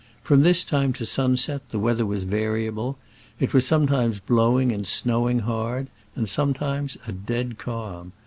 From 0.23 0.41
this 0.41 0.63
time 0.63 0.93
to 0.93 1.05
sunset 1.05 1.69
the 1.69 1.77
weather 1.77 2.07
was 2.07 2.23
variable. 2.23 2.97
It 3.39 3.53
was 3.53 3.67
sometimes 3.67 4.17
blowing 4.19 4.71
and 4.71 4.87
snowing 4.87 5.41
hard, 5.41 5.91
and 6.15 6.27
sometimes 6.27 6.97
a 7.07 7.11
dead 7.11 7.59
calm. 7.59 8.11